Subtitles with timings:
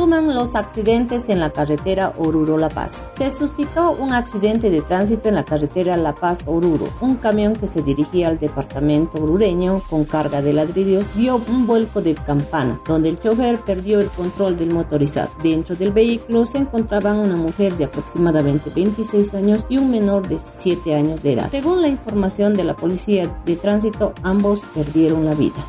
[0.00, 3.06] Suman los accidentes en la carretera Oruro-La Paz.
[3.18, 6.88] Se suscitó un accidente de tránsito en la carretera La Paz-Oruro.
[7.02, 12.00] Un camión que se dirigía al departamento orureño con carga de ladrillos dio un vuelco
[12.00, 15.32] de campana, donde el chofer perdió el control del motorizado.
[15.42, 20.38] Dentro del vehículo se encontraban una mujer de aproximadamente 26 años y un menor de
[20.38, 21.50] 7 años de edad.
[21.50, 25.62] Según la información de la policía de tránsito, ambos perdieron la vida.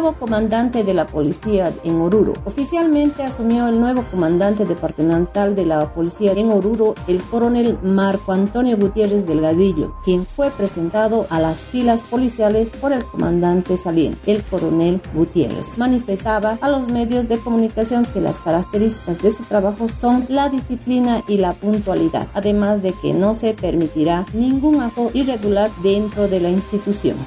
[0.00, 2.32] Nuevo comandante de la policía en Oruro.
[2.46, 8.78] Oficialmente asumió el nuevo comandante departamental de la policía en Oruro, el coronel Marco Antonio
[8.78, 15.02] Gutiérrez Delgadillo, quien fue presentado a las filas policiales por el comandante saliente, el coronel
[15.12, 15.76] Gutiérrez.
[15.76, 21.22] Manifestaba a los medios de comunicación que las características de su trabajo son la disciplina
[21.28, 26.48] y la puntualidad, además de que no se permitirá ningún acto irregular dentro de la
[26.48, 27.18] institución.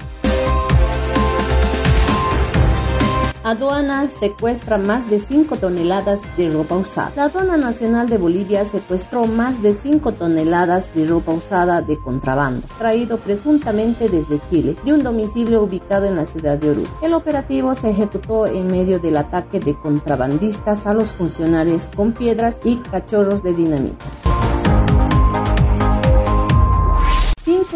[3.54, 7.14] Aduana secuestra más de 5 toneladas de ropa usada.
[7.16, 12.66] La Aduana Nacional de Bolivia secuestró más de 5 toneladas de ropa usada de contrabando,
[12.80, 16.90] traído presuntamente desde Chile, de un domicilio ubicado en la ciudad de Oruro.
[17.04, 22.58] El operativo se ejecutó en medio del ataque de contrabandistas a los funcionarios con piedras
[22.64, 24.23] y cachorros de dinamita.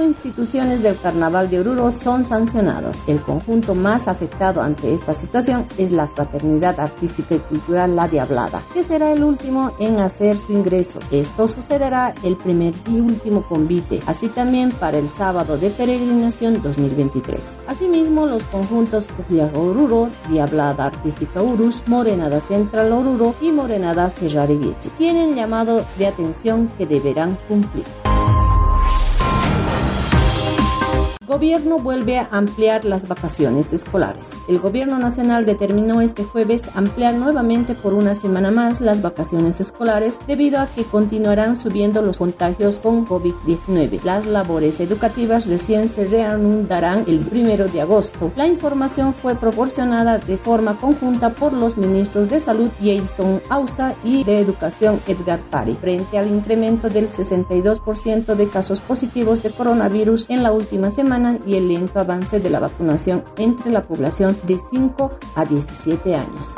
[0.08, 2.98] Instituciones del Carnaval de Oruro son sancionados.
[3.08, 8.64] El conjunto más afectado ante esta situación es la Fraternidad Artística y Cultural La Diablada,
[8.74, 11.00] que será el último en hacer su ingreso.
[11.12, 17.58] Esto sucederá el primer y último convite, así también para el sábado de peregrinación 2023.
[17.68, 24.58] Asimismo, los conjuntos Pugliaga Oruro, Diablada Artística Urus, Morenada Central Oruro y Morenada Ferrari
[24.98, 28.07] tienen llamado de atención que deberán cumplir.
[31.28, 34.38] Gobierno vuelve a ampliar las vacaciones escolares.
[34.48, 40.20] El Gobierno Nacional determinó este jueves ampliar nuevamente por una semana más las vacaciones escolares
[40.26, 44.04] debido a que continuarán subiendo los contagios con COVID-19.
[44.04, 48.32] Las labores educativas recién se reanudarán el primero de agosto.
[48.38, 54.24] La información fue proporcionada de forma conjunta por los ministros de Salud Jason Ausa y
[54.24, 60.42] de Educación Edgar Pari frente al incremento del 62% de casos positivos de coronavirus en
[60.42, 65.12] la última semana y el lento avance de la vacunación entre la población de 5
[65.36, 66.56] a 17 años.